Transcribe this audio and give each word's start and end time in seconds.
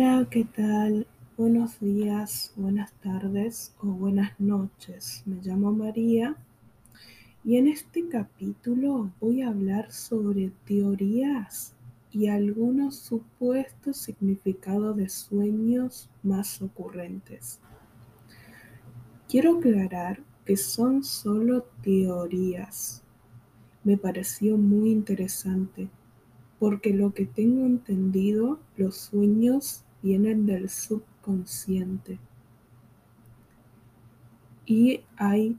Hola, 0.00 0.28
¿qué 0.30 0.44
tal? 0.44 1.08
Buenos 1.36 1.80
días, 1.80 2.52
buenas 2.54 2.92
tardes 3.00 3.74
o 3.80 3.86
buenas 3.86 4.38
noches. 4.38 5.24
Me 5.26 5.42
llamo 5.42 5.72
María 5.72 6.36
y 7.44 7.56
en 7.56 7.66
este 7.66 8.08
capítulo 8.08 9.10
voy 9.18 9.42
a 9.42 9.48
hablar 9.48 9.90
sobre 9.90 10.52
teorías 10.66 11.74
y 12.12 12.28
algunos 12.28 12.94
supuestos 12.94 13.96
significados 13.96 14.96
de 14.96 15.08
sueños 15.08 16.08
más 16.22 16.62
ocurrentes. 16.62 17.58
Quiero 19.28 19.58
aclarar 19.58 20.22
que 20.44 20.56
son 20.56 21.02
solo 21.02 21.64
teorías. 21.82 23.02
Me 23.82 23.96
pareció 23.96 24.58
muy 24.58 24.92
interesante 24.92 25.88
porque 26.60 26.92
lo 26.92 27.12
que 27.14 27.26
tengo 27.26 27.66
entendido, 27.66 28.60
los 28.76 28.96
sueños 28.96 29.84
vienen 30.02 30.46
del 30.46 30.68
subconsciente. 30.68 32.18
Y 34.66 35.02
hay 35.16 35.56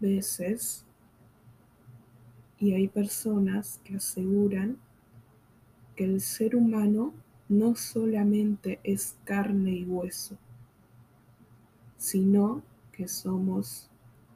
veces 0.00 0.84
y 2.58 2.74
hay 2.74 2.88
personas 2.88 3.80
que 3.84 3.96
aseguran 3.96 4.78
que 5.96 6.04
el 6.04 6.20
ser 6.20 6.56
humano 6.56 7.12
no 7.48 7.74
solamente 7.74 8.80
es 8.84 9.16
carne 9.24 9.72
y 9.72 9.84
hueso, 9.84 10.36
sino 11.96 12.62
que 12.92 13.08
somos 13.08 13.90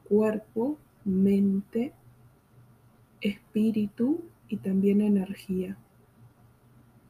cuerpo, 0.07 0.77
mente, 1.03 1.93
espíritu 3.21 4.21
y 4.47 4.57
también 4.57 5.01
energía 5.01 5.77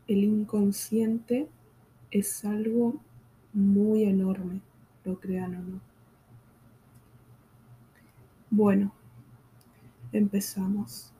el 0.08 0.24
inconsciente 0.24 1.48
es 2.12 2.46
algo 2.46 3.00
muy 3.54 4.04
enorme, 4.04 4.62
lo 5.04 5.20
crean 5.20 5.56
o 5.56 5.62
no. 5.64 5.82
Bueno, 8.50 8.94
empezamos. 10.12 11.12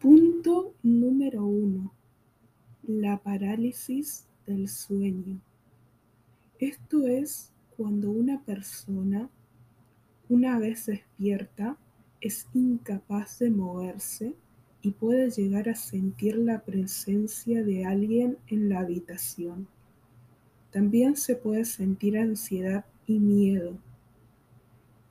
Punto 0.00 0.74
número 0.82 1.44
uno, 1.44 1.92
la 2.84 3.18
parálisis 3.18 4.26
del 4.46 4.68
sueño. 4.68 5.40
Esto 6.58 7.06
es 7.06 7.52
cuando 7.76 8.10
una 8.10 8.42
persona, 8.44 9.28
una 10.28 10.58
vez 10.58 10.86
despierta, 10.86 11.76
es 12.20 12.46
incapaz 12.54 13.38
de 13.38 13.50
moverse 13.50 14.34
y 14.82 14.92
puede 14.92 15.30
llegar 15.30 15.68
a 15.68 15.74
sentir 15.74 16.36
la 16.36 16.60
presencia 16.60 17.64
de 17.64 17.84
alguien 17.84 18.38
en 18.46 18.68
la 18.68 18.80
habitación. 18.80 19.68
También 20.70 21.16
se 21.16 21.36
puede 21.36 21.64
sentir 21.64 22.18
ansiedad 22.18 22.84
y 23.06 23.18
miedo. 23.18 23.78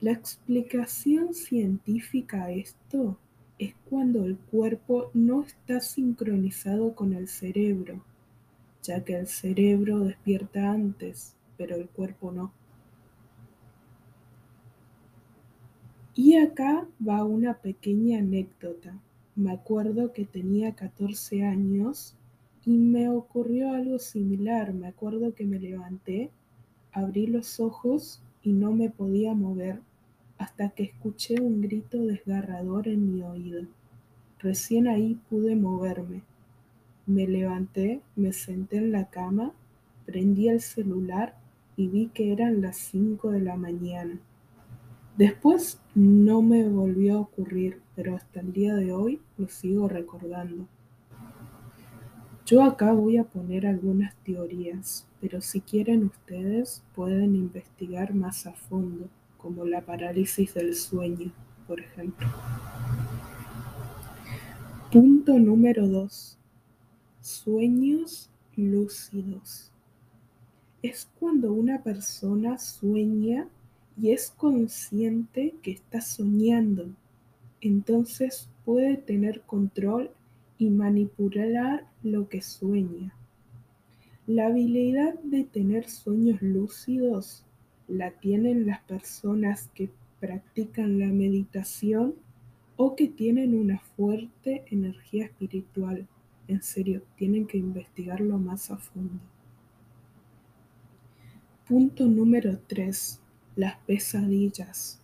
La 0.00 0.12
explicación 0.12 1.34
científica 1.34 2.44
a 2.44 2.52
esto 2.52 3.18
es 3.58 3.74
cuando 3.88 4.24
el 4.24 4.38
cuerpo 4.38 5.10
no 5.12 5.42
está 5.42 5.80
sincronizado 5.80 6.94
con 6.94 7.12
el 7.12 7.28
cerebro, 7.28 8.02
ya 8.82 9.04
que 9.04 9.16
el 9.16 9.26
cerebro 9.26 10.00
despierta 10.00 10.70
antes, 10.70 11.36
pero 11.58 11.76
el 11.76 11.88
cuerpo 11.88 12.32
no. 12.32 12.52
Y 16.14 16.36
acá 16.36 16.88
va 17.06 17.24
una 17.24 17.58
pequeña 17.58 18.18
anécdota 18.18 18.98
me 19.40 19.52
acuerdo 19.52 20.12
que 20.12 20.26
tenía 20.26 20.74
14 20.74 21.44
años 21.44 22.14
y 22.64 22.76
me 22.76 23.08
ocurrió 23.08 23.72
algo 23.72 23.98
similar. 23.98 24.72
Me 24.72 24.88
acuerdo 24.88 25.34
que 25.34 25.44
me 25.44 25.58
levanté, 25.58 26.30
abrí 26.92 27.26
los 27.26 27.60
ojos 27.60 28.22
y 28.42 28.52
no 28.52 28.72
me 28.72 28.90
podía 28.90 29.34
mover 29.34 29.80
hasta 30.38 30.70
que 30.70 30.84
escuché 30.84 31.40
un 31.40 31.60
grito 31.60 31.98
desgarrador 31.98 32.88
en 32.88 33.14
mi 33.14 33.22
oído. 33.22 33.66
Recién 34.38 34.88
ahí 34.88 35.18
pude 35.28 35.54
moverme. 35.54 36.22
Me 37.06 37.26
levanté, 37.26 38.00
me 38.16 38.32
senté 38.32 38.78
en 38.78 38.92
la 38.92 39.10
cama, 39.10 39.52
prendí 40.06 40.48
el 40.48 40.60
celular 40.60 41.36
y 41.76 41.88
vi 41.88 42.06
que 42.08 42.32
eran 42.32 42.62
las 42.62 42.76
5 42.78 43.30
de 43.32 43.40
la 43.40 43.56
mañana. 43.56 44.18
Después 45.18 45.78
no 45.94 46.40
me 46.40 46.66
volvió 46.66 47.16
a 47.16 47.20
ocurrir, 47.20 47.82
pero 47.94 48.16
hasta 48.16 48.40
el 48.40 48.52
día 48.52 48.74
de 48.74 48.92
hoy 48.92 49.20
lo 49.36 49.48
sigo 49.48 49.88
recordando. 49.88 50.66
Yo 52.50 52.64
acá 52.64 52.92
voy 52.92 53.16
a 53.16 53.22
poner 53.22 53.64
algunas 53.64 54.12
teorías, 54.24 55.06
pero 55.20 55.40
si 55.40 55.60
quieren 55.60 56.06
ustedes 56.06 56.82
pueden 56.96 57.36
investigar 57.36 58.12
más 58.12 58.44
a 58.44 58.52
fondo, 58.52 59.08
como 59.38 59.64
la 59.64 59.82
parálisis 59.82 60.54
del 60.54 60.74
sueño, 60.74 61.30
por 61.68 61.78
ejemplo. 61.78 62.26
Punto 64.90 65.38
número 65.38 65.86
2. 65.86 66.38
Sueños 67.20 68.30
lúcidos. 68.56 69.70
Es 70.82 71.08
cuando 71.20 71.52
una 71.52 71.84
persona 71.84 72.58
sueña 72.58 73.46
y 73.96 74.10
es 74.10 74.32
consciente 74.36 75.54
que 75.62 75.70
está 75.70 76.00
soñando, 76.00 76.88
entonces 77.60 78.48
puede 78.64 78.96
tener 78.96 79.42
control 79.42 80.10
y 80.60 80.68
manipular 80.68 81.86
lo 82.02 82.28
que 82.28 82.42
sueña. 82.42 83.14
La 84.26 84.48
habilidad 84.48 85.14
de 85.20 85.44
tener 85.44 85.88
sueños 85.88 86.42
lúcidos 86.42 87.46
la 87.88 88.10
tienen 88.10 88.66
las 88.66 88.82
personas 88.82 89.70
que 89.74 89.88
practican 90.20 90.98
la 90.98 91.06
meditación 91.06 92.14
o 92.76 92.94
que 92.94 93.08
tienen 93.08 93.54
una 93.54 93.78
fuerte 93.96 94.64
energía 94.70 95.24
espiritual. 95.24 96.06
En 96.46 96.62
serio, 96.62 97.02
tienen 97.16 97.46
que 97.46 97.56
investigarlo 97.56 98.36
más 98.36 98.70
a 98.70 98.76
fondo. 98.76 99.18
Punto 101.66 102.06
número 102.06 102.58
3 102.66 103.18
las 103.56 103.78
pesadillas. 103.86 105.00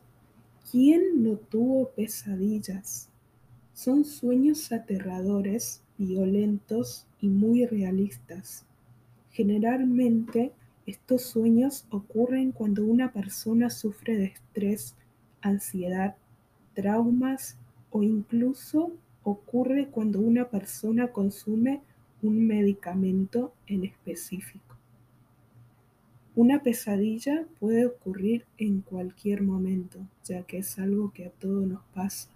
¿Quién 0.70 1.22
no 1.22 1.36
tuvo 1.36 1.88
pesadillas? 1.92 3.08
Son 3.76 4.06
sueños 4.06 4.72
aterradores, 4.72 5.82
violentos 5.98 7.06
y 7.20 7.28
muy 7.28 7.66
realistas. 7.66 8.64
Generalmente 9.32 10.52
estos 10.86 11.20
sueños 11.20 11.84
ocurren 11.90 12.52
cuando 12.52 12.86
una 12.86 13.12
persona 13.12 13.68
sufre 13.68 14.16
de 14.16 14.24
estrés, 14.24 14.96
ansiedad, 15.42 16.16
traumas 16.72 17.58
o 17.90 18.02
incluso 18.02 18.92
ocurre 19.22 19.88
cuando 19.88 20.20
una 20.20 20.48
persona 20.48 21.08
consume 21.08 21.82
un 22.22 22.46
medicamento 22.46 23.52
en 23.66 23.84
específico. 23.84 24.74
Una 26.34 26.62
pesadilla 26.62 27.44
puede 27.60 27.84
ocurrir 27.84 28.46
en 28.56 28.80
cualquier 28.80 29.42
momento, 29.42 29.98
ya 30.24 30.44
que 30.44 30.56
es 30.56 30.78
algo 30.78 31.12
que 31.12 31.26
a 31.26 31.30
todos 31.30 31.66
nos 31.66 31.84
pasa. 31.94 32.35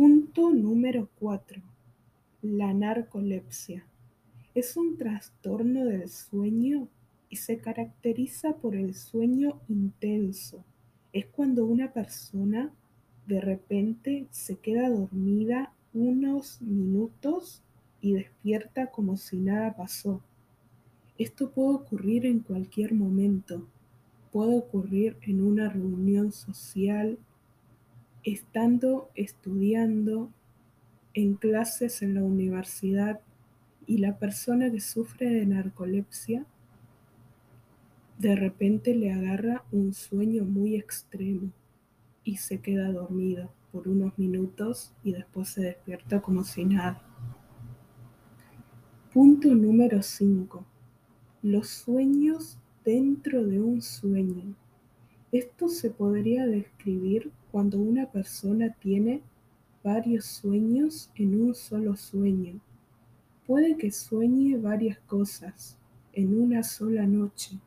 Punto 0.00 0.50
número 0.54 1.08
4. 1.18 1.60
La 2.42 2.72
narcolepsia. 2.72 3.84
Es 4.54 4.76
un 4.76 4.96
trastorno 4.96 5.86
del 5.86 6.08
sueño 6.08 6.86
y 7.28 7.34
se 7.34 7.58
caracteriza 7.58 8.54
por 8.58 8.76
el 8.76 8.94
sueño 8.94 9.60
intenso. 9.68 10.62
Es 11.12 11.26
cuando 11.26 11.66
una 11.66 11.92
persona 11.92 12.72
de 13.26 13.40
repente 13.40 14.28
se 14.30 14.54
queda 14.54 14.88
dormida 14.88 15.72
unos 15.92 16.62
minutos 16.62 17.64
y 18.00 18.12
despierta 18.12 18.92
como 18.92 19.16
si 19.16 19.38
nada 19.38 19.74
pasó. 19.74 20.22
Esto 21.18 21.50
puede 21.50 21.74
ocurrir 21.74 22.24
en 22.24 22.38
cualquier 22.38 22.94
momento. 22.94 23.66
Puede 24.30 24.58
ocurrir 24.58 25.16
en 25.22 25.42
una 25.42 25.68
reunión 25.68 26.30
social, 26.30 27.18
estando 28.24 29.10
estudiando, 29.14 30.30
en 31.14 31.34
clases 31.34 32.02
en 32.02 32.14
la 32.14 32.22
universidad 32.22 33.20
y 33.86 33.98
la 33.98 34.18
persona 34.18 34.70
que 34.70 34.80
sufre 34.80 35.30
de 35.30 35.46
narcolepsia 35.46 36.46
de 38.18 38.34
repente 38.34 38.94
le 38.94 39.12
agarra 39.12 39.64
un 39.70 39.94
sueño 39.94 40.44
muy 40.44 40.74
extremo 40.74 41.52
y 42.24 42.36
se 42.36 42.60
queda 42.60 42.92
dormido 42.92 43.52
por 43.72 43.88
unos 43.88 44.18
minutos 44.18 44.92
y 45.02 45.12
después 45.12 45.48
se 45.48 45.62
despierta 45.62 46.20
como 46.20 46.44
si 46.44 46.64
nada. 46.64 47.02
Punto 49.12 49.54
número 49.54 50.02
5 50.02 50.64
los 51.42 51.68
sueños 51.68 52.58
dentro 52.84 53.46
de 53.46 53.60
un 53.60 53.80
sueño. 53.80 54.54
Esto 55.30 55.68
se 55.68 55.90
podría 55.90 56.46
describir 56.46 57.30
cuando 57.50 57.78
una 57.78 58.06
persona 58.06 58.74
tiene 58.80 59.20
varios 59.84 60.24
sueños 60.24 61.10
en 61.16 61.40
un 61.40 61.54
solo 61.54 61.96
sueño. 61.96 62.60
Puede 63.46 63.76
que 63.76 63.90
sueñe 63.90 64.56
varias 64.56 64.98
cosas 65.00 65.76
en 66.14 66.40
una 66.40 66.62
sola 66.62 67.06
noche. 67.06 67.58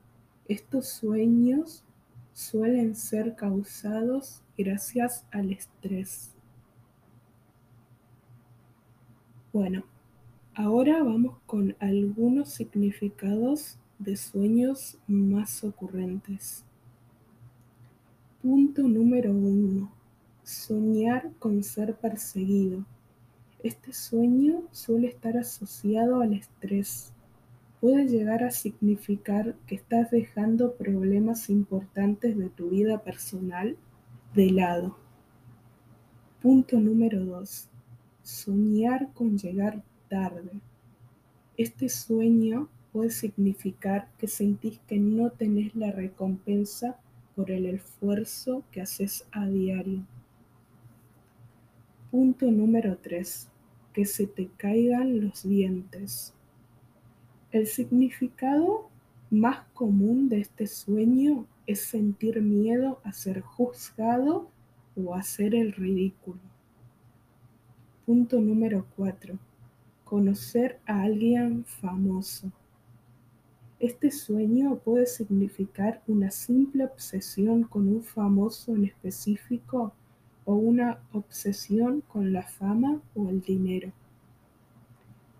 Estos 0.47 0.87
sueños 0.87 1.83
suelen 2.33 2.95
ser 2.95 3.35
causados 3.35 4.41
gracias 4.57 5.25
al 5.31 5.51
estrés. 5.51 6.31
Bueno, 9.53 9.83
ahora 10.55 11.03
vamos 11.03 11.37
con 11.45 11.75
algunos 11.79 12.49
significados 12.49 13.77
de 13.99 14.17
sueños 14.17 14.97
más 15.07 15.63
ocurrentes. 15.63 16.65
Punto 18.41 18.81
número 18.87 19.31
uno. 19.31 19.91
Soñar 20.43 21.31
con 21.37 21.61
ser 21.61 21.95
perseguido. 21.95 22.83
Este 23.61 23.93
sueño 23.93 24.63
suele 24.71 25.09
estar 25.09 25.37
asociado 25.37 26.21
al 26.21 26.33
estrés. 26.33 27.13
Puede 27.79 28.07
llegar 28.07 28.43
a 28.43 28.49
significar 28.49 29.53
que 29.67 29.75
estás 29.75 30.09
dejando 30.09 30.73
problemas 30.73 31.51
importantes 31.51 32.35
de 32.35 32.49
tu 32.49 32.71
vida 32.71 33.03
personal 33.03 33.77
de 34.33 34.49
lado. 34.49 34.97
Punto 36.41 36.79
número 36.79 37.23
2. 37.23 37.69
Soñar 38.23 39.13
con 39.13 39.37
llegar 39.37 39.83
tarde. 40.09 40.49
Este 41.57 41.89
sueño 41.89 42.69
puede 42.91 43.11
significar 43.11 44.09
que 44.17 44.25
sentís 44.25 44.79
que 44.87 44.97
no 44.97 45.29
tenés 45.29 45.75
la 45.75 45.91
recompensa 45.91 46.97
por 47.41 47.49
el 47.49 47.65
esfuerzo 47.65 48.63
que 48.71 48.81
haces 48.81 49.25
a 49.31 49.47
diario. 49.47 50.05
Punto 52.11 52.51
número 52.51 52.99
3. 53.01 53.47
Que 53.93 54.05
se 54.05 54.27
te 54.27 54.47
caigan 54.57 55.25
los 55.25 55.41
dientes. 55.41 56.35
El 57.51 57.65
significado 57.65 58.91
más 59.31 59.65
común 59.73 60.29
de 60.29 60.41
este 60.41 60.67
sueño 60.67 61.47
es 61.65 61.81
sentir 61.81 62.39
miedo 62.43 62.99
a 63.03 63.11
ser 63.11 63.41
juzgado 63.41 64.47
o 64.95 65.15
hacer 65.15 65.55
el 65.55 65.71
ridículo. 65.71 66.41
Punto 68.05 68.39
número 68.39 68.85
4. 68.95 69.35
Conocer 70.03 70.79
a 70.85 71.01
alguien 71.01 71.65
famoso. 71.65 72.51
Este 73.81 74.11
sueño 74.11 74.75
puede 74.75 75.07
significar 75.07 76.03
una 76.05 76.29
simple 76.29 76.85
obsesión 76.85 77.63
con 77.63 77.87
un 77.87 78.03
famoso 78.03 78.75
en 78.75 78.85
específico 78.85 79.91
o 80.45 80.53
una 80.53 80.99
obsesión 81.13 82.01
con 82.01 82.31
la 82.31 82.43
fama 82.43 83.01
o 83.15 83.31
el 83.31 83.41
dinero. 83.41 83.91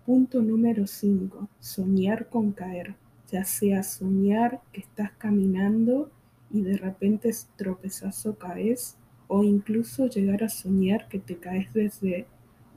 Punto 0.04 0.42
número 0.42 0.88
5. 0.88 1.48
Soñar 1.60 2.28
con 2.30 2.50
caer. 2.50 2.96
Ya 3.30 3.44
sea 3.44 3.84
soñar 3.84 4.60
que 4.72 4.80
estás 4.80 5.12
caminando 5.12 6.10
y 6.50 6.62
de 6.62 6.78
repente 6.78 7.30
tropezas 7.54 8.26
o 8.26 8.34
caes 8.34 8.96
o 9.28 9.44
incluso 9.44 10.08
llegar 10.08 10.42
a 10.42 10.48
soñar 10.48 11.06
que 11.08 11.20
te 11.20 11.36
caes 11.36 11.72
desde 11.72 12.26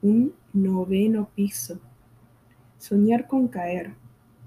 un 0.03 0.31
noveno 0.53 1.27
piso. 1.33 1.79
Soñar 2.77 3.25
con 3.25 3.47
caer 3.47 4.04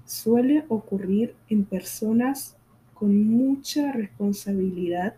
suele 0.09 0.65
ocurrir 0.69 1.35
en 1.49 1.65
personas 1.65 2.57
con 2.95 3.27
mucha 3.27 3.91
responsabilidad 3.91 5.15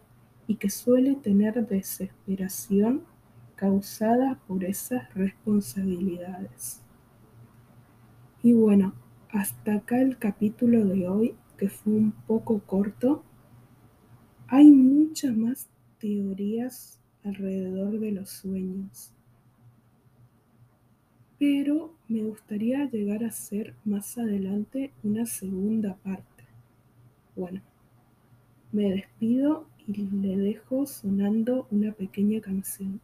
y 0.48 0.56
que 0.56 0.70
suele 0.70 1.16
tener 1.16 1.66
desesperación 1.66 3.04
causada 3.56 4.38
por 4.48 4.66
esas 4.66 5.14
responsabilidades. 5.14 6.82
Y 8.44 8.52
bueno, 8.52 8.94
hasta 9.30 9.76
acá 9.76 10.02
el 10.02 10.18
capítulo 10.18 10.84
de 10.84 11.08
hoy, 11.08 11.36
que 11.58 11.70
fue 11.70 11.94
un 11.94 12.12
poco 12.12 12.60
corto. 12.60 13.24
Hay 14.48 14.70
muchas 14.72 15.38
más 15.38 15.70
teorías 16.00 17.00
alrededor 17.24 17.98
de 17.98 18.12
los 18.12 18.30
sueños. 18.30 19.14
Pero 21.42 21.96
me 22.08 22.22
gustaría 22.22 22.86
llegar 22.86 23.24
a 23.24 23.30
hacer 23.30 23.74
más 23.84 24.16
adelante 24.20 24.92
una 25.02 25.26
segunda 25.26 25.96
parte. 25.96 26.44
Bueno, 27.36 27.62
me 28.72 28.92
despido 28.92 29.66
y 29.88 30.04
le 30.04 30.38
dejo 30.38 30.86
sonando 30.86 31.66
una 31.72 31.94
pequeña 31.94 32.42
canción. 32.42 33.02